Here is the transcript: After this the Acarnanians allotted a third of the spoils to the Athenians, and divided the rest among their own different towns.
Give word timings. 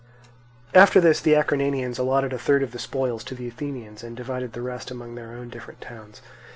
After 0.73 0.99
this 0.99 1.21
the 1.21 1.35
Acarnanians 1.35 1.99
allotted 1.99 2.33
a 2.33 2.39
third 2.39 2.63
of 2.63 2.71
the 2.71 2.79
spoils 2.79 3.23
to 3.25 3.35
the 3.35 3.47
Athenians, 3.47 4.01
and 4.03 4.17
divided 4.17 4.53
the 4.53 4.63
rest 4.63 4.89
among 4.89 5.13
their 5.13 5.33
own 5.33 5.49
different 5.49 5.79
towns. 5.79 6.23